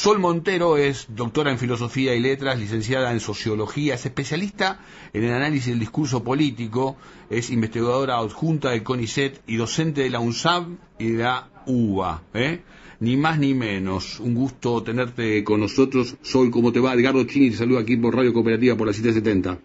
Sol 0.00 0.18
Montero 0.18 0.78
es 0.78 1.08
doctora 1.14 1.50
en 1.50 1.58
Filosofía 1.58 2.14
y 2.14 2.20
Letras, 2.20 2.58
licenciada 2.58 3.12
en 3.12 3.20
Sociología, 3.20 3.96
es 3.96 4.06
especialista 4.06 4.80
en 5.12 5.24
el 5.24 5.30
análisis 5.34 5.66
del 5.66 5.78
discurso 5.78 6.24
político, 6.24 6.96
es 7.28 7.50
investigadora 7.50 8.16
adjunta 8.16 8.70
del 8.70 8.82
CONICET 8.82 9.42
y 9.46 9.56
docente 9.56 10.00
de 10.00 10.08
la 10.08 10.20
UNSAB 10.20 10.68
y 10.98 11.10
de 11.10 11.22
la 11.22 11.50
UBA. 11.66 12.22
¿eh? 12.32 12.62
Ni 13.00 13.18
más 13.18 13.38
ni 13.38 13.52
menos. 13.52 14.20
Un 14.20 14.32
gusto 14.32 14.82
tenerte 14.82 15.44
con 15.44 15.60
nosotros. 15.60 16.16
Sol, 16.22 16.50
¿cómo 16.50 16.72
te 16.72 16.80
va? 16.80 16.94
Edgardo 16.94 17.22
Chini 17.24 17.50
te 17.50 17.56
saluda 17.56 17.80
aquí 17.80 17.98
por 17.98 18.16
Radio 18.16 18.32
Cooperativa 18.32 18.76
por 18.76 18.86
la 18.86 18.94
770. 18.94 19.58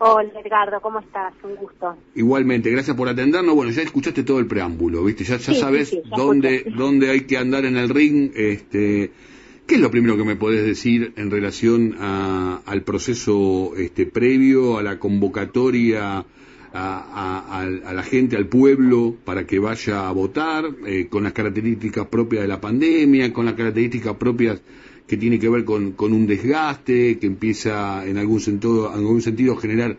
Hola 0.00 0.40
Edgardo, 0.44 0.80
¿cómo 0.80 0.98
estás? 0.98 1.32
Un 1.44 1.54
gusto. 1.54 1.96
Igualmente, 2.16 2.68
gracias 2.72 2.96
por 2.96 3.08
atendernos. 3.08 3.54
Bueno, 3.54 3.70
ya 3.70 3.82
escuchaste 3.82 4.24
todo 4.24 4.40
el 4.40 4.48
preámbulo, 4.48 5.04
¿viste? 5.04 5.22
Ya, 5.22 5.36
ya 5.36 5.54
sabes 5.54 5.96
dónde, 6.16 6.64
dónde 6.76 7.10
hay 7.10 7.20
que 7.20 7.38
andar 7.38 7.64
en 7.64 7.76
el 7.76 7.88
ring. 7.88 8.32
Este, 8.34 9.12
¿Qué 9.68 9.74
es 9.74 9.82
lo 9.82 9.90
primero 9.90 10.16
que 10.16 10.24
me 10.24 10.34
podés 10.34 10.64
decir 10.64 11.12
en 11.16 11.30
relación 11.30 11.94
al 12.00 12.82
proceso 12.84 13.74
este, 13.76 14.06
previo, 14.06 14.78
a 14.78 14.82
la 14.82 14.98
convocatoria 14.98 16.24
a, 16.72 17.92
la 17.94 18.02
gente, 18.02 18.38
al 18.38 18.46
pueblo, 18.46 19.16
para 19.26 19.46
que 19.46 19.58
vaya 19.58 20.08
a 20.08 20.12
votar, 20.12 20.64
eh, 20.86 21.08
con 21.10 21.24
las 21.24 21.34
características 21.34 22.06
propias 22.06 22.40
de 22.40 22.48
la 22.48 22.62
pandemia, 22.62 23.30
con 23.30 23.44
las 23.44 23.52
características 23.56 24.16
propias 24.16 24.58
que 25.06 25.18
tiene 25.18 25.38
que 25.38 25.50
ver 25.50 25.66
con, 25.66 25.94
un 25.98 26.26
desgaste, 26.26 27.18
que 27.18 27.26
empieza 27.26 28.06
en 28.06 28.16
algún 28.16 28.40
sentido, 28.40 28.90
en 28.90 29.00
algún 29.00 29.20
sentido 29.20 29.52
a 29.52 29.60
generar 29.60 29.98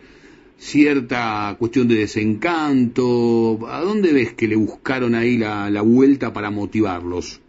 cierta 0.58 1.56
cuestión 1.60 1.88
de 1.88 1.94
desencanto. 1.94 3.60
¿A 3.68 3.82
dónde 3.82 4.14
ves 4.14 4.34
que 4.34 4.48
le 4.48 4.56
buscaron 4.56 5.14
ahí 5.14 5.38
la 5.38 5.82
vuelta 5.84 6.34
para 6.34 6.50
motivarlos? 6.50 7.40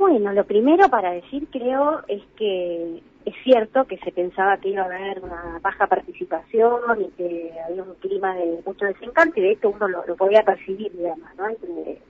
Bueno, 0.00 0.32
lo 0.32 0.44
primero 0.44 0.88
para 0.88 1.10
decir 1.12 1.46
creo 1.50 2.00
es 2.08 2.22
que 2.34 3.02
es 3.26 3.34
cierto 3.44 3.84
que 3.84 3.98
se 3.98 4.10
pensaba 4.10 4.56
que 4.56 4.70
iba 4.70 4.80
a 4.80 4.86
haber 4.86 5.20
una 5.20 5.58
baja 5.60 5.86
participación 5.88 7.02
y 7.02 7.08
que 7.18 7.52
había 7.68 7.82
un 7.82 7.94
clima 7.96 8.34
de 8.34 8.62
mucho 8.64 8.86
desencanto 8.86 9.38
y 9.38 9.42
de 9.42 9.50
hecho 9.50 9.68
uno 9.68 9.88
lo, 9.88 10.16
podía 10.16 10.42
percibir, 10.42 10.90
digamos, 10.96 11.28
¿no? 11.36 11.50
Entre 11.50 12.00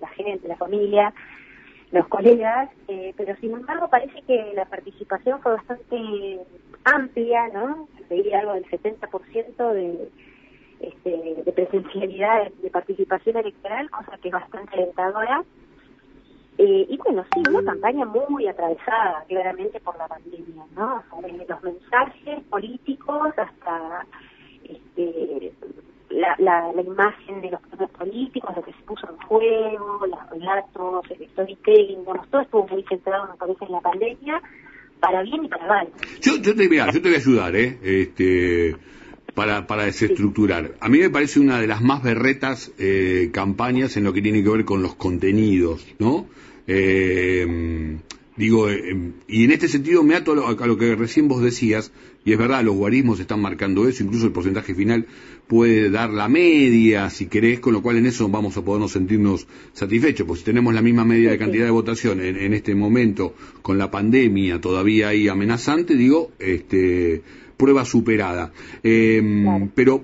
la 0.00 0.08
gente, 0.08 0.48
la 0.48 0.56
familia, 0.56 1.14
los 1.92 2.08
colegas, 2.08 2.68
eh, 2.88 3.14
pero 3.16 3.36
sin 3.36 3.52
embargo 3.52 3.86
parece 3.88 4.22
que 4.22 4.52
la 4.56 4.64
participación 4.64 5.40
fue 5.40 5.52
bastante 5.52 6.40
amplia, 6.82 7.46
¿no? 7.54 7.86
Veía 8.10 8.40
algo 8.40 8.54
del 8.54 8.64
70% 8.64 9.72
de, 9.72 10.08
este, 10.80 11.42
de 11.44 11.52
presencialidad, 11.52 12.50
de 12.60 12.70
participación 12.70 13.36
electoral, 13.36 13.88
cosa 13.88 14.18
que 14.18 14.30
es 14.30 14.34
bastante 14.34 14.74
alentadora 14.74 15.44
eh, 16.58 16.86
y 16.88 16.96
bueno, 16.96 17.24
sí, 17.34 17.42
una 17.50 17.72
campaña 17.72 18.06
muy 18.06 18.46
atravesada 18.46 19.24
claramente 19.28 19.78
por 19.80 19.96
la 19.98 20.08
pandemia, 20.08 20.64
¿no? 20.74 21.02
Desde 21.22 21.46
los 21.46 21.62
mensajes 21.62 22.44
políticos 22.48 23.28
hasta 23.36 24.06
este, 24.64 25.52
la, 26.10 26.34
la, 26.38 26.72
la 26.72 26.82
imagen 26.82 27.42
de 27.42 27.50
los 27.50 27.60
propios 27.62 27.90
políticos, 27.90 28.56
lo 28.56 28.62
que 28.62 28.72
se 28.72 28.82
puso 28.82 29.08
en 29.10 29.16
juego, 29.26 30.06
los 30.06 30.30
relatos, 30.30 31.10
el 31.10 31.28
storytelling, 31.30 32.04
bueno, 32.04 32.24
todo 32.30 32.42
estuvo 32.42 32.66
muy 32.68 32.82
centrado, 32.84 33.28
me 33.28 33.36
parece, 33.36 33.64
en 33.64 33.72
la 33.72 33.80
pandemia, 33.80 34.42
para 35.00 35.22
bien 35.22 35.44
y 35.44 35.48
para 35.48 35.66
mal. 35.66 35.88
Yo, 36.20 36.36
yo, 36.36 36.54
te, 36.54 36.68
yo 36.68 37.02
te 37.02 37.08
voy 37.08 37.14
a 37.14 37.18
ayudar, 37.18 37.56
¿eh? 37.56 37.78
Este, 37.82 38.76
para, 39.36 39.66
para 39.66 39.84
desestructurar. 39.84 40.76
A 40.80 40.88
mí 40.88 40.98
me 40.98 41.10
parece 41.10 41.38
una 41.40 41.60
de 41.60 41.66
las 41.66 41.82
más 41.82 42.02
berretas 42.02 42.72
eh, 42.78 43.28
campañas 43.32 43.98
en 43.98 44.04
lo 44.04 44.14
que 44.14 44.22
tiene 44.22 44.42
que 44.42 44.48
ver 44.48 44.64
con 44.64 44.82
los 44.82 44.94
contenidos, 44.94 45.86
¿no? 45.98 46.26
Eh, 46.66 47.98
digo, 48.38 48.70
eh, 48.70 49.12
y 49.28 49.44
en 49.44 49.52
este 49.52 49.68
sentido 49.68 50.02
me 50.02 50.14
ato 50.14 50.32
a 50.32 50.66
lo, 50.66 50.78
que 50.78 50.96
recién 50.96 51.28
vos 51.28 51.42
decías, 51.42 51.92
y 52.24 52.32
es 52.32 52.38
verdad, 52.38 52.64
los 52.64 52.76
guarismos 52.76 53.20
están 53.20 53.42
marcando 53.42 53.86
eso, 53.86 54.02
incluso 54.02 54.24
el 54.24 54.32
porcentaje 54.32 54.74
final 54.74 55.06
puede 55.46 55.90
dar 55.90 56.08
la 56.08 56.28
media, 56.28 57.10
si 57.10 57.26
querés, 57.26 57.60
con 57.60 57.74
lo 57.74 57.82
cual 57.82 57.98
en 57.98 58.06
eso 58.06 58.30
vamos 58.30 58.56
a 58.56 58.64
podernos 58.64 58.92
sentirnos 58.92 59.46
satisfechos, 59.74 60.26
pues 60.26 60.40
si 60.40 60.46
tenemos 60.46 60.72
la 60.72 60.80
misma 60.80 61.04
media 61.04 61.30
de 61.30 61.36
cantidad 61.36 61.66
de 61.66 61.70
votación 61.72 62.22
en, 62.22 62.38
en 62.38 62.54
este 62.54 62.74
momento, 62.74 63.34
con 63.60 63.76
la 63.76 63.90
pandemia 63.90 64.62
todavía 64.62 65.08
ahí 65.08 65.28
amenazante, 65.28 65.94
digo, 65.94 66.32
este 66.38 67.22
prueba 67.56 67.84
superada. 67.84 68.52
Eh, 68.82 69.68
Pero 69.74 70.02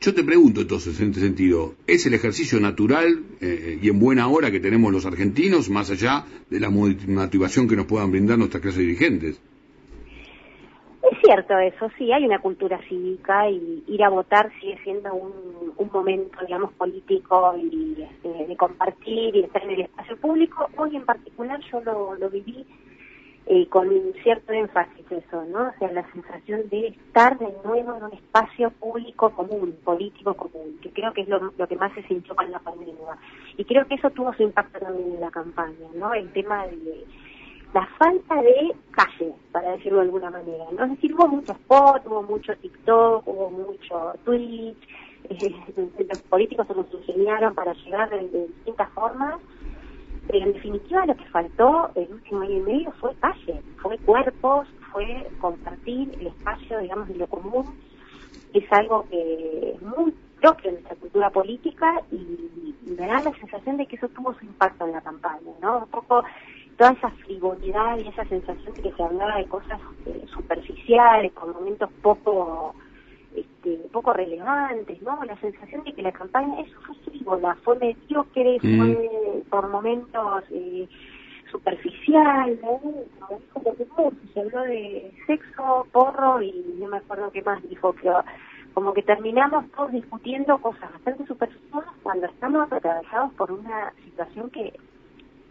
yo 0.00 0.14
te 0.14 0.22
pregunto 0.22 0.60
entonces, 0.60 1.00
en 1.00 1.08
este 1.08 1.20
sentido, 1.20 1.76
¿es 1.86 2.04
el 2.04 2.12
ejercicio 2.12 2.60
natural 2.60 3.24
eh, 3.40 3.78
y 3.80 3.88
en 3.88 3.98
buena 3.98 4.28
hora 4.28 4.50
que 4.50 4.60
tenemos 4.60 4.92
los 4.92 5.06
argentinos, 5.06 5.70
más 5.70 5.90
allá 5.90 6.26
de 6.50 6.60
la 6.60 6.68
motivación 6.68 7.66
que 7.66 7.74
nos 7.74 7.86
puedan 7.86 8.10
brindar 8.10 8.36
nuestras 8.36 8.62
clases 8.62 8.80
dirigentes? 8.80 9.40
Es 11.10 11.18
cierto 11.22 11.58
eso, 11.58 11.90
sí, 11.96 12.12
hay 12.12 12.24
una 12.26 12.38
cultura 12.38 12.78
cívica 12.88 13.48
y 13.48 13.82
ir 13.86 14.02
a 14.04 14.10
votar 14.10 14.50
sigue 14.60 14.78
siendo 14.84 15.14
un, 15.14 15.90
momento, 15.90 16.38
digamos, 16.44 16.72
político 16.74 17.54
y 17.56 18.02
este, 18.02 18.46
de 18.46 18.56
compartir 18.56 19.36
y 19.36 19.40
estar 19.40 19.62
en 19.62 19.70
el 19.70 19.80
espacio 19.82 20.16
público. 20.16 20.68
Hoy 20.76 20.96
en 20.96 21.04
particular 21.04 21.60
yo 21.70 21.80
lo, 21.82 22.14
lo 22.16 22.28
viví 22.28 22.66
eh, 23.46 23.68
con 23.68 23.90
cierto 24.22 24.52
énfasis 24.52 25.04
eso, 25.10 25.44
¿no? 25.44 25.68
O 25.68 25.72
sea, 25.78 25.92
la 25.92 26.10
sensación 26.12 26.68
de 26.70 26.88
estar 26.88 27.38
de 27.38 27.52
nuevo 27.64 27.94
en 27.94 28.02
un 28.04 28.12
espacio 28.12 28.70
público 28.70 29.30
común, 29.30 29.76
político 29.84 30.34
común, 30.34 30.78
que 30.80 30.90
creo 30.90 31.12
que 31.12 31.22
es 31.22 31.28
lo, 31.28 31.52
que 31.52 31.76
más 31.76 31.92
se 31.92 32.02
sintió 32.04 32.34
con 32.34 32.50
la 32.50 32.58
pandemia. 32.58 32.94
Y 33.58 33.64
creo 33.64 33.86
que 33.86 33.96
eso 33.96 34.08
tuvo 34.10 34.32
su 34.32 34.44
impacto 34.44 34.78
también 34.80 35.14
en 35.14 35.20
la 35.20 35.30
campaña, 35.30 35.88
¿no? 35.94 36.14
El 36.14 36.32
tema 36.32 36.66
de 36.66 37.04
la 37.74 37.86
falta 37.98 38.40
de 38.40 38.74
calle, 38.92 39.34
para 39.52 39.72
decirlo 39.72 39.98
de 39.98 40.04
alguna 40.04 40.30
manera, 40.30 40.64
¿no? 40.72 40.84
Es 40.84 40.90
decir, 40.92 41.14
hubo 41.14 41.28
mucho 41.28 41.52
spot, 41.52 42.06
hubo 42.06 42.22
mucho 42.22 42.56
TikTok, 42.56 43.26
hubo 43.26 43.50
mucho 43.50 44.14
Twitch, 44.24 44.88
los 46.08 46.22
políticos 46.22 46.66
se 46.66 46.74
nos 46.74 46.92
ingeniaron 46.92 47.54
para 47.54 47.72
llegar 47.74 48.08
de 48.10 48.46
distintas 48.46 48.90
formas, 48.90 49.40
pero 50.26 50.46
en 50.46 50.52
definitiva 50.52 51.06
lo 51.06 51.16
que 51.16 51.24
faltó 51.26 51.90
el 51.94 52.08
último 52.10 52.40
año 52.40 52.58
y 52.58 52.60
medio 52.60 52.92
fue 52.92 53.14
calle, 53.16 53.60
fue 53.82 53.98
cuerpos, 53.98 54.66
fue 54.92 55.28
compartir 55.40 56.10
el 56.20 56.28
espacio, 56.28 56.78
digamos, 56.78 57.08
de 57.08 57.16
lo 57.16 57.26
común. 57.26 57.78
Es 58.52 58.64
algo 58.72 59.06
que 59.10 59.72
es 59.74 59.82
muy 59.82 60.14
propio 60.40 60.70
de 60.70 60.72
nuestra 60.72 60.96
cultura 60.96 61.30
política 61.30 62.00
y, 62.10 62.74
me 62.84 63.08
da 63.08 63.20
la 63.22 63.32
sensación 63.40 63.76
de 63.76 63.86
que 63.86 63.96
eso 63.96 64.08
tuvo 64.10 64.34
su 64.34 64.44
impacto 64.44 64.86
en 64.86 64.92
la 64.92 65.00
campaña, 65.00 65.50
¿no? 65.60 65.78
Un 65.78 65.86
poco 65.88 66.22
toda 66.76 66.92
esa 66.92 67.10
frivolidad 67.10 67.98
y 67.98 68.06
esa 68.06 68.24
sensación 68.26 68.74
de 68.74 68.82
que 68.82 68.92
se 68.92 69.02
hablaba 69.02 69.38
de 69.38 69.46
cosas 69.46 69.80
eh, 70.06 70.24
superficiales, 70.32 71.32
con 71.32 71.52
momentos 71.52 71.90
poco 72.02 72.74
este, 73.34 73.76
poco 73.92 74.12
relevantes, 74.12 75.02
¿no? 75.02 75.22
La 75.24 75.36
sensación 75.40 75.84
de 75.84 75.92
que 75.92 76.02
la 76.02 76.12
campaña 76.12 76.64
fue 76.86 76.94
frívola, 77.04 77.56
fue 77.64 77.78
mediocre, 77.78 78.58
mm. 78.62 78.78
fue 78.78 79.42
por 79.50 79.68
momentos 79.68 80.44
eh, 80.50 80.88
superficial, 81.50 82.58
¿no? 82.62 82.80
Como 83.52 83.74
se 84.32 84.40
habló 84.40 84.62
de 84.62 85.12
sexo, 85.26 85.86
porro 85.92 86.42
y 86.42 86.76
no 86.78 86.88
me 86.88 86.98
acuerdo 86.98 87.30
qué 87.30 87.42
más 87.42 87.62
dijo, 87.68 87.94
pero 88.00 88.24
como 88.74 88.92
que 88.92 89.02
terminamos 89.02 89.70
todos 89.70 89.92
discutiendo 89.92 90.58
cosas 90.58 90.92
bastante 90.92 91.26
superficiales 91.26 91.90
cuando 92.02 92.26
estamos 92.26 92.70
atravesados 92.72 93.32
por 93.34 93.52
una 93.52 93.92
situación 94.04 94.50
que 94.50 94.72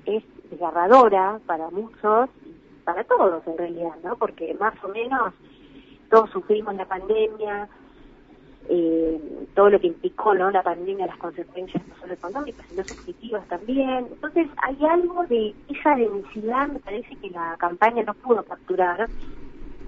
es 0.06 0.24
desgarradora 0.50 1.40
para 1.46 1.70
muchos 1.70 2.30
y 2.46 2.84
para 2.84 3.04
todos 3.06 3.46
en 3.48 3.58
realidad, 3.58 3.96
¿no? 4.04 4.18
Porque 4.18 4.54
más 4.60 4.74
o 4.84 4.90
menos 4.90 5.34
todos 6.14 6.30
sufrimos 6.30 6.76
la 6.76 6.86
pandemia, 6.86 7.68
eh, 8.70 9.20
todo 9.56 9.72
lo 9.72 9.80
que 9.80 9.88
implicó 9.88 10.36
¿no? 10.36 10.52
la 10.52 10.62
pandemia, 10.62 11.08
las 11.08 11.18
consecuencias 11.18 11.82
no 11.88 11.96
solo 11.98 12.14
económicas, 12.14 12.64
sino 12.70 12.84
subjetivas 12.84 13.48
también. 13.48 14.06
Entonces 14.12 14.48
hay 14.58 14.78
algo 14.86 15.26
de 15.26 15.56
esa 15.70 15.96
densidad, 15.96 16.68
me 16.68 16.78
parece 16.78 17.16
que 17.16 17.32
la 17.32 17.56
campaña 17.58 18.04
no 18.04 18.14
pudo 18.14 18.44
capturar, 18.44 19.10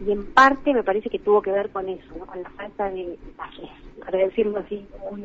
y 0.03 0.11
en 0.11 0.25
parte 0.33 0.73
me 0.73 0.81
parece 0.81 1.11
que 1.11 1.19
tuvo 1.19 1.43
que 1.43 1.51
ver 1.51 1.69
con 1.69 1.87
eso, 1.87 2.15
con 2.25 2.41
la 2.41 2.49
falta 2.49 2.89
de 2.89 3.19
calle, 3.37 3.69
para 4.03 4.17
decirlo 4.17 4.57
así 4.57 4.83
muy, 5.11 5.21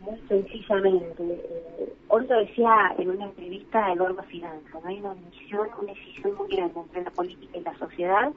muy 0.00 0.18
sencillamente. 0.26 1.22
Eh, 1.22 1.92
lo 2.08 2.38
decía 2.38 2.94
en 2.96 3.10
una 3.10 3.26
entrevista 3.26 3.84
a 3.84 3.92
Eduardo 3.92 4.22
Finanza, 4.22 4.80
¿no? 4.82 4.88
hay 4.88 5.00
una 5.00 5.14
misión, 5.16 5.68
una 5.78 5.92
decisión 5.92 6.34
muy 6.34 6.48
grande 6.48 6.80
entre 6.80 7.02
la 7.04 7.10
política 7.10 7.58
y 7.58 7.60
la 7.60 7.76
sociedad, 7.76 8.32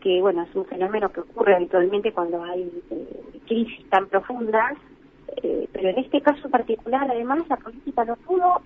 que 0.00 0.20
bueno 0.20 0.42
es 0.42 0.54
un 0.54 0.64
fenómeno 0.66 1.10
que 1.10 1.20
ocurre 1.20 1.54
habitualmente 1.54 2.12
cuando 2.12 2.42
hay 2.42 2.70
eh, 2.90 3.20
crisis 3.46 3.88
tan 3.88 4.06
profundas, 4.08 4.76
eh, 5.42 5.68
pero 5.72 5.88
en 5.90 5.98
este 5.98 6.20
caso 6.20 6.48
particular 6.48 7.08
además 7.10 7.48
la 7.48 7.56
política 7.56 8.04
no 8.04 8.16
pudo 8.16 8.62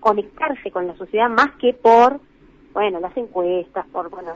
conectarse 0.00 0.70
con 0.70 0.86
la 0.86 0.96
sociedad 0.96 1.30
más 1.30 1.52
que 1.60 1.72
por 1.72 2.20
bueno 2.72 2.98
las 3.00 3.16
encuestas, 3.16 3.86
por 3.92 4.10
bueno 4.10 4.34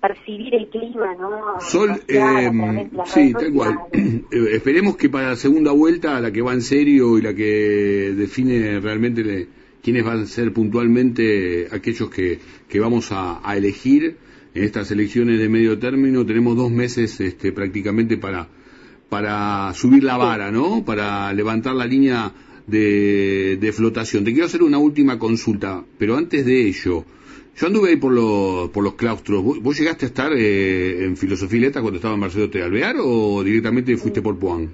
percibir 0.00 0.54
el 0.54 0.68
clima, 0.68 1.14
¿no? 1.16 1.60
Sol, 1.60 1.90
eh, 2.08 2.88
sí, 3.06 3.32
tal 3.32 3.52
cual. 3.52 3.78
esperemos 4.52 4.96
que 4.96 5.10
para 5.10 5.30
la 5.30 5.36
segunda 5.36 5.72
vuelta, 5.72 6.20
la 6.20 6.30
que 6.30 6.40
va 6.40 6.52
en 6.52 6.62
serio 6.62 7.18
y 7.18 7.22
la 7.22 7.34
que 7.34 8.14
define 8.16 8.78
realmente 8.80 9.48
quiénes 9.82 10.04
van 10.04 10.20
a 10.20 10.26
ser 10.26 10.52
puntualmente 10.52 11.68
aquellos 11.72 12.10
que, 12.10 12.38
que 12.68 12.80
vamos 12.80 13.10
a, 13.12 13.40
elegir 13.56 14.16
estas 14.54 14.90
elecciones 14.90 15.38
de 15.38 15.48
medio 15.48 15.78
término. 15.78 16.26
Tenemos 16.26 16.56
dos 16.56 16.70
meses 16.70 17.20
este, 17.20 17.52
prácticamente 17.52 18.16
para, 18.16 18.48
para 19.08 19.72
subir 19.74 20.04
la 20.04 20.16
vara, 20.16 20.50
¿no? 20.50 20.84
Para 20.84 21.32
levantar 21.32 21.74
la 21.74 21.86
línea 21.86 22.32
de, 22.66 23.58
de 23.60 23.72
flotación. 23.72 24.24
Te 24.24 24.32
quiero 24.32 24.46
hacer 24.46 24.62
una 24.62 24.78
última 24.78 25.18
consulta, 25.18 25.82
pero 25.98 26.16
antes 26.16 26.44
de 26.46 26.68
ello, 26.68 27.04
yo 27.56 27.66
anduve 27.66 27.90
ahí 27.90 27.96
por, 27.96 28.12
los, 28.12 28.70
por 28.70 28.82
los 28.82 28.94
claustros. 28.94 29.42
¿Vos, 29.42 29.78
llegaste 29.78 30.06
a 30.06 30.08
estar 30.08 30.32
eh, 30.32 31.04
en 31.04 31.16
Filosofía 31.16 31.58
y 31.58 31.62
Letras 31.62 31.82
cuando 31.82 31.96
estaba 31.96 32.14
en 32.14 32.20
Marcelo 32.20 32.48
Alvear 32.64 32.96
o 32.98 33.42
directamente 33.42 33.96
fuiste 33.96 34.22
por 34.22 34.38
Puan? 34.38 34.72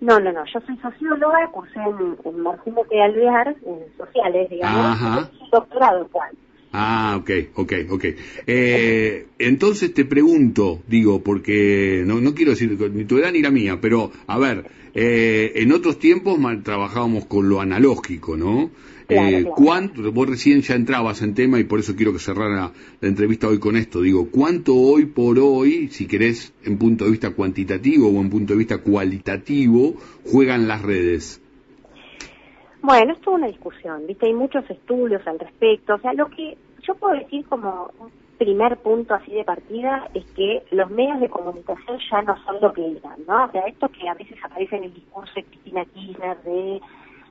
No, 0.00 0.18
no, 0.18 0.32
no. 0.32 0.44
Yo 0.52 0.60
soy 0.66 0.76
socióloga, 0.78 1.48
cursé 1.52 1.78
en, 1.78 2.16
en 2.24 2.40
Marcelo 2.40 2.82
de 2.90 3.02
Alvear, 3.02 3.48
en 3.64 3.96
sociales, 3.96 4.50
digamos. 4.50 4.86
Ajá. 4.86 5.30
doctorado 5.52 6.02
en 6.02 6.08
Puan. 6.08 6.30
Ah, 6.72 7.18
ok, 7.20 7.30
ok, 7.54 7.72
ok. 7.90 8.04
Eh, 8.46 9.26
entonces 9.38 9.92
te 9.92 10.06
pregunto, 10.06 10.82
digo, 10.88 11.22
porque 11.22 12.02
no, 12.06 12.20
no 12.20 12.34
quiero 12.34 12.52
decir 12.52 12.78
ni 12.94 13.04
tu 13.04 13.18
edad 13.18 13.30
ni 13.30 13.42
la 13.42 13.50
mía, 13.50 13.78
pero 13.80 14.10
a 14.26 14.38
ver, 14.38 14.64
eh, 14.94 15.52
en 15.56 15.72
otros 15.72 15.98
tiempos 15.98 16.38
trabajábamos 16.62 17.26
con 17.26 17.48
lo 17.50 17.60
analógico, 17.60 18.38
¿no? 18.38 18.70
Eh, 19.08 19.44
¿cuánto, 19.54 20.10
vos 20.10 20.26
recién 20.26 20.62
ya 20.62 20.74
entrabas 20.74 21.20
en 21.20 21.34
tema 21.34 21.60
y 21.60 21.64
por 21.64 21.80
eso 21.80 21.94
quiero 21.94 22.14
que 22.14 22.18
cerrara 22.18 22.72
la 23.00 23.08
entrevista 23.08 23.48
hoy 23.48 23.58
con 23.58 23.76
esto. 23.76 24.00
Digo, 24.00 24.28
¿cuánto 24.30 24.74
hoy 24.74 25.04
por 25.04 25.38
hoy, 25.38 25.88
si 25.90 26.06
querés, 26.06 26.54
en 26.64 26.78
punto 26.78 27.04
de 27.04 27.10
vista 27.10 27.30
cuantitativo 27.30 28.08
o 28.08 28.20
en 28.22 28.30
punto 28.30 28.54
de 28.54 28.58
vista 28.58 28.78
cualitativo, 28.78 29.96
juegan 30.24 30.66
las 30.66 30.80
redes? 30.80 31.41
Bueno, 32.82 33.12
es 33.12 33.20
toda 33.20 33.36
una 33.36 33.46
discusión, 33.46 34.08
¿viste? 34.08 34.26
Hay 34.26 34.34
muchos 34.34 34.68
estudios 34.68 35.24
al 35.24 35.38
respecto. 35.38 35.94
O 35.94 35.98
sea, 35.98 36.12
lo 36.14 36.26
que 36.26 36.58
yo 36.82 36.96
puedo 36.96 37.14
decir 37.14 37.46
como 37.46 37.88
un 38.00 38.10
primer 38.38 38.76
punto 38.78 39.14
así 39.14 39.30
de 39.30 39.44
partida 39.44 40.08
es 40.14 40.24
que 40.32 40.64
los 40.72 40.90
medios 40.90 41.20
de 41.20 41.28
comunicación 41.28 42.00
ya 42.10 42.22
no 42.22 42.36
son 42.44 42.60
lo 42.60 42.72
que 42.72 42.84
eran, 42.84 43.24
¿no? 43.28 43.44
O 43.44 43.50
sea, 43.52 43.62
esto 43.68 43.88
que 43.88 44.08
a 44.08 44.14
veces 44.14 44.36
aparece 44.42 44.78
en 44.78 44.84
el 44.84 44.94
discurso 44.94 45.32
de 45.36 45.44
Cristina 45.44 45.84
Kirchner 45.84 46.42
de 46.42 46.80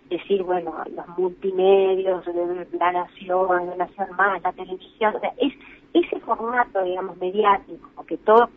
decir, 0.09 0.41
bueno, 0.43 0.73
los 0.95 1.17
multimedios, 1.17 2.23
la 2.71 2.91
nación, 2.93 3.67
la 3.67 3.75
nación 3.75 4.07
más, 4.17 4.41
la 4.41 4.53
televisión, 4.53 5.15
o 5.17 5.19
sea, 5.19 5.33
es 5.37 5.53
ese 5.93 6.17
formato, 6.21 6.81
digamos, 6.81 7.17
mediático 7.17 8.05
que 8.05 8.17
todos 8.17 8.49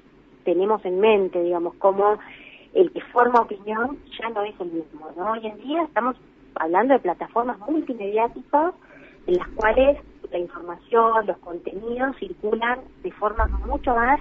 tenemos 0.45 0.85
en 0.85 1.01
mente, 1.01 1.43
digamos, 1.43 1.75
como 1.75 2.19
el 2.73 2.93
que 2.93 3.01
forma 3.01 3.41
opinión, 3.41 3.99
ya 4.21 4.29
no 4.29 4.45
es 4.45 4.55
el 4.61 4.71
mismo, 4.71 5.11
¿no? 5.17 5.33
Hoy 5.33 5.45
en 5.45 5.61
día 5.61 5.83
estamos 5.83 6.17
hablando 6.57 6.95
de 6.95 7.01
plataformas 7.01 7.59
multimediáticas 7.59 8.75
en 9.27 9.37
las 9.37 9.49
cuales 9.49 9.99
la 10.31 10.39
información, 10.39 11.27
los 11.27 11.39
contenidos 11.39 12.17
circulan 12.19 12.81
de 13.03 13.13
formas 13.13 13.51
mucho 13.67 13.95
más 13.95 14.21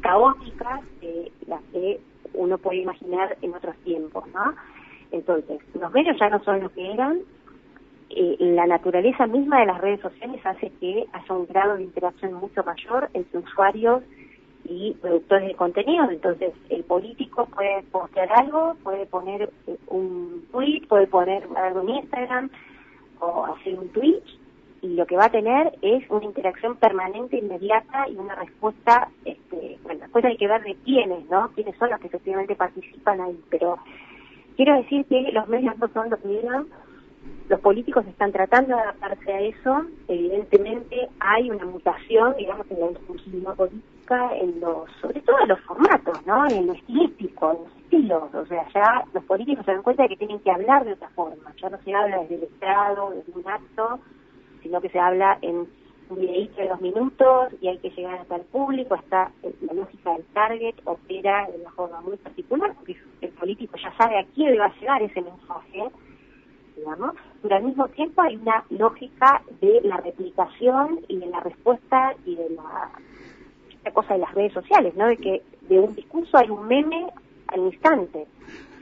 caóticas 0.00 0.80
de 1.00 1.32
las 1.46 1.62
que 1.72 2.00
uno 2.34 2.58
puede 2.58 2.82
imaginar 2.82 3.36
en 3.42 3.54
otros 3.54 3.76
tiempos, 3.78 4.24
¿no? 4.34 4.54
Entonces, 5.10 5.60
los 5.74 5.92
medios 5.92 6.16
ya 6.18 6.28
no 6.28 6.42
son 6.44 6.60
lo 6.60 6.68
que 6.70 6.92
eran, 6.92 7.20
eh, 8.10 8.36
la 8.38 8.66
naturaleza 8.66 9.26
misma 9.26 9.60
de 9.60 9.66
las 9.66 9.80
redes 9.80 10.00
sociales 10.00 10.40
hace 10.44 10.70
que 10.80 11.06
haya 11.12 11.34
un 11.34 11.46
grado 11.46 11.76
de 11.76 11.84
interacción 11.84 12.34
mucho 12.34 12.62
mayor 12.62 13.10
entre 13.14 13.40
usuarios 13.40 14.02
y 14.68 14.94
productores 15.00 15.48
de 15.48 15.54
contenido. 15.54 16.10
Entonces, 16.10 16.52
el 16.68 16.84
político 16.84 17.46
puede 17.46 17.82
postear 17.90 18.30
algo, 18.32 18.76
puede 18.82 19.06
poner 19.06 19.50
eh, 19.66 19.76
un 19.88 20.46
tweet, 20.52 20.86
puede 20.88 21.06
poner 21.06 21.46
algo 21.56 21.80
en 21.82 21.90
Instagram 21.90 22.50
o 23.20 23.46
hacer 23.46 23.78
un 23.78 23.88
Twitch 23.88 24.38
y 24.82 24.88
lo 24.88 25.06
que 25.06 25.16
va 25.16 25.26
a 25.26 25.30
tener 25.30 25.72
es 25.82 26.08
una 26.10 26.26
interacción 26.26 26.76
permanente, 26.76 27.38
inmediata 27.38 28.08
y 28.08 28.16
una 28.16 28.34
respuesta, 28.34 29.08
este, 29.24 29.78
bueno, 29.82 30.00
después 30.00 30.24
hay 30.24 30.36
que 30.36 30.46
ver 30.46 30.62
de 30.62 30.76
quiénes, 30.84 31.28
¿no? 31.30 31.50
Quiénes 31.54 31.76
son 31.78 31.90
los 31.90 31.98
que 31.98 32.08
efectivamente 32.08 32.54
participan 32.54 33.20
ahí, 33.20 33.40
pero 33.48 33.78
Quiero 34.56 34.74
decir 34.76 35.04
que 35.04 35.30
los 35.32 35.46
medios 35.48 35.76
no 35.76 35.86
son 35.88 36.08
lo 36.08 36.16
que 36.16 36.38
eran, 36.38 36.66
los 37.50 37.60
políticos 37.60 38.06
están 38.06 38.32
tratando 38.32 38.74
de 38.74 38.80
adaptarse 38.80 39.30
a 39.30 39.40
eso, 39.40 39.82
evidentemente 40.08 41.10
hay 41.20 41.50
una 41.50 41.66
mutación, 41.66 42.34
digamos, 42.38 42.66
en 42.70 42.80
la 42.80 42.88
discursividad 42.88 43.54
política, 43.54 43.86
en 44.14 44.60
los, 44.60 44.90
sobre 45.00 45.20
todo 45.22 45.36
en 45.40 45.48
los 45.48 45.60
formatos, 45.60 46.24
¿no? 46.26 46.46
En 46.48 46.66
lo 46.66 46.72
estilístico, 46.74 47.50
en 47.52 47.58
los 47.58 47.76
estilos, 47.76 48.34
o 48.34 48.46
sea, 48.46 48.66
ya 48.72 49.04
los 49.12 49.24
políticos 49.24 49.64
se 49.64 49.72
dan 49.72 49.82
cuenta 49.82 50.04
de 50.04 50.10
que 50.10 50.16
tienen 50.16 50.40
que 50.40 50.50
hablar 50.50 50.84
de 50.84 50.92
otra 50.92 51.08
forma, 51.10 51.52
ya 51.60 51.68
no 51.68 51.78
se 51.82 51.94
habla 51.94 52.18
desde 52.20 52.36
el 52.36 52.42
Estado, 52.44 53.10
desde 53.10 53.32
un 53.38 53.48
acto, 53.48 53.98
sino 54.62 54.80
que 54.80 54.88
se 54.88 54.98
habla 54.98 55.38
en 55.42 55.66
un 56.08 56.20
videíto 56.20 56.60
de 56.60 56.68
dos 56.68 56.80
minutos 56.80 57.52
y 57.60 57.68
hay 57.68 57.78
que 57.78 57.90
llegar 57.90 58.20
hasta 58.20 58.36
el 58.36 58.42
público, 58.42 58.94
está 58.94 59.32
la 59.42 59.72
lógica 59.72 60.12
del 60.12 60.24
target, 60.26 60.74
opera 60.84 61.48
de 61.50 61.60
una 61.60 61.70
forma 61.72 62.00
muy 62.00 62.16
particular, 62.16 62.74
porque 62.74 62.96
el 63.20 63.30
político 63.30 63.76
ya 63.82 63.92
sabe 63.96 64.20
a 64.20 64.24
quién 64.34 64.52
le 64.52 64.58
va 64.58 64.66
a 64.66 64.74
llegar 64.80 65.02
ese 65.02 65.20
mensaje, 65.20 65.84
digamos, 66.76 67.14
pero 67.42 67.56
al 67.56 67.64
mismo 67.64 67.88
tiempo 67.88 68.22
hay 68.22 68.36
una 68.36 68.64
lógica 68.70 69.42
de 69.60 69.80
la 69.82 69.96
replicación 69.96 71.00
y 71.08 71.18
de 71.18 71.26
la 71.26 71.40
respuesta 71.40 72.14
y 72.24 72.36
de 72.36 72.50
la 72.50 72.90
cosa 73.92 74.14
de 74.14 74.20
las 74.20 74.34
redes 74.34 74.52
sociales, 74.52 74.94
¿no? 74.96 75.06
De 75.06 75.16
que 75.16 75.42
de 75.68 75.80
un 75.80 75.94
discurso 75.94 76.38
hay 76.38 76.50
un 76.50 76.66
meme 76.66 77.06
al 77.48 77.60
instante. 77.60 78.26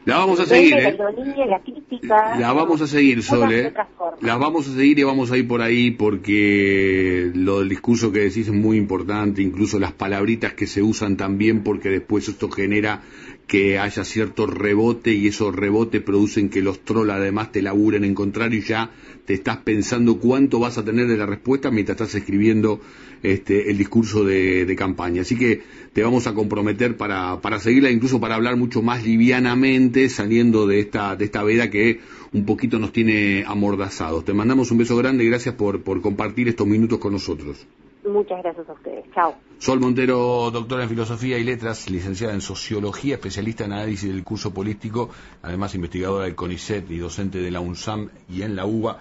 La 0.04 0.18
vamos 0.18 0.38
a 0.38 0.44
seguir, 0.44 0.74
¿eh? 0.74 0.98
La 2.38 2.52
vamos 2.52 2.82
a 2.82 2.86
seguir, 2.86 3.22
Sole. 3.22 3.72
La 4.20 4.36
vamos 4.36 4.68
a 4.68 4.72
seguir 4.72 4.98
y 4.98 5.02
vamos 5.02 5.32
a 5.32 5.38
ir 5.38 5.48
por 5.48 5.62
ahí 5.62 5.92
porque 5.92 7.30
lo 7.34 7.60
del 7.60 7.70
discurso 7.70 8.12
que 8.12 8.18
decís 8.18 8.48
es 8.48 8.52
muy 8.52 8.76
importante, 8.76 9.40
incluso 9.40 9.78
las 9.78 9.92
palabritas 9.92 10.52
que 10.52 10.66
se 10.66 10.82
usan 10.82 11.16
también 11.16 11.62
porque 11.62 11.88
después 11.88 12.28
esto 12.28 12.50
genera 12.50 13.00
que 13.46 13.78
haya 13.78 14.04
cierto 14.04 14.46
rebote 14.46 15.12
y 15.12 15.28
esos 15.28 15.54
rebotes 15.54 16.02
producen 16.02 16.48
que 16.48 16.62
los 16.62 16.80
trolls 16.80 17.12
además 17.12 17.52
te 17.52 17.62
laburen 17.62 18.04
en 18.04 18.14
contrario 18.14 18.58
y 18.58 18.62
ya 18.62 18.90
te 19.26 19.34
estás 19.34 19.58
pensando 19.58 20.18
cuánto 20.18 20.58
vas 20.58 20.78
a 20.78 20.84
tener 20.84 21.06
de 21.06 21.16
la 21.16 21.26
respuesta 21.26 21.70
mientras 21.70 22.00
estás 22.00 22.14
escribiendo 22.14 22.80
este, 23.22 23.70
el 23.70 23.78
discurso 23.78 24.24
de, 24.24 24.74
campaña. 24.76 25.22
Así 25.22 25.36
que 25.36 25.62
te 25.92 26.02
vamos 26.02 26.26
a 26.26 26.34
comprometer 26.34 26.96
para, 26.96 27.40
para 27.40 27.60
seguirla, 27.60 27.90
incluso 27.90 28.18
para 28.20 28.34
hablar 28.34 28.56
mucho 28.56 28.82
más 28.82 29.04
livianamente, 29.04 30.08
saliendo 30.08 30.66
de 30.66 30.80
esta, 30.80 31.14
de 31.16 31.24
esta 31.26 31.42
veda 31.42 31.70
que 31.70 32.00
un 32.32 32.44
poquito 32.44 32.78
nos 32.78 32.92
tiene 32.92 33.44
amordazados. 33.46 34.24
Te 34.24 34.32
mandamos 34.32 34.70
un 34.70 34.78
beso 34.78 34.96
grande 34.96 35.24
y 35.24 35.28
gracias 35.28 35.54
por, 35.54 35.82
por 35.82 36.00
compartir 36.00 36.48
estos 36.48 36.66
minutos 36.66 36.98
con 36.98 37.12
nosotros. 37.12 37.66
Muchas 38.04 38.42
gracias 38.42 38.68
a 38.68 38.72
ustedes. 38.72 39.04
Chao. 39.14 39.34
Sol 39.58 39.80
Montero, 39.80 40.50
doctora 40.50 40.82
en 40.82 40.88
Filosofía 40.90 41.38
y 41.38 41.44
Letras, 41.44 41.88
licenciada 41.88 42.34
en 42.34 42.42
Sociología, 42.42 43.14
especialista 43.14 43.64
en 43.64 43.72
análisis 43.72 44.10
del 44.10 44.22
curso 44.22 44.52
político, 44.52 45.08
además 45.42 45.74
investigadora 45.74 46.24
del 46.24 46.34
CONICET 46.34 46.90
y 46.90 46.98
docente 46.98 47.38
de 47.38 47.50
la 47.50 47.60
UNSAM 47.60 48.10
y 48.28 48.42
en 48.42 48.56
la 48.56 48.66
UBA. 48.66 49.00